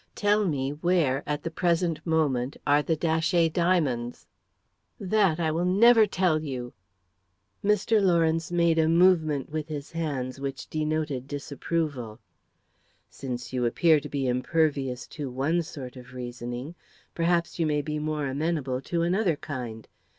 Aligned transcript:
Tell 0.15 0.47
me 0.47 0.71
where, 0.71 1.21
at 1.27 1.43
the 1.43 1.51
present 1.51 2.03
moment, 2.07 2.57
are 2.65 2.81
the 2.81 2.95
Datchet 2.95 3.53
diamonds?" 3.53 4.25
"That 4.99 5.39
I 5.39 5.51
will 5.51 5.63
never 5.63 6.07
tell 6.07 6.41
you." 6.41 6.73
Mr. 7.63 8.01
Lawrence 8.01 8.51
made 8.51 8.79
a 8.79 8.87
movement 8.89 9.51
with 9.51 9.67
his 9.67 9.91
hands 9.91 10.39
which 10.39 10.67
denoted 10.67 11.27
disapproval. 11.27 12.19
"Since 13.11 13.53
you 13.53 13.63
appear 13.63 13.99
to 13.99 14.09
be 14.09 14.27
impervious 14.27 15.05
to 15.09 15.29
one 15.29 15.61
sort 15.61 15.95
of 15.95 16.15
reasoning, 16.15 16.73
perhaps 17.13 17.59
you 17.59 17.67
may 17.67 17.83
be 17.83 17.99
more 17.99 18.25
amenable 18.25 18.81
to 18.81 19.03
another 19.03 19.35
kind. 19.35 19.87